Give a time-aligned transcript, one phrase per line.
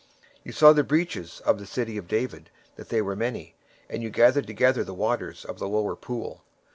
[0.37, 3.15] 23:022:009 Ye have seen also the breaches of the city of David, that they are
[3.15, 3.53] many:
[3.87, 6.43] and ye gathered together the waters of the lower pool.